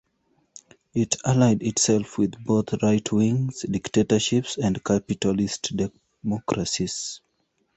[0.95, 5.73] It allied itself with both right-wing dictatorships and capitalist
[6.23, 7.21] democracies.